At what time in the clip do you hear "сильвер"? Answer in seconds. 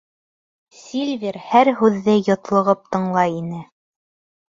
0.77-1.37